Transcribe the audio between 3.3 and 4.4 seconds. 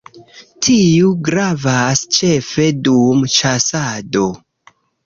ĉasado.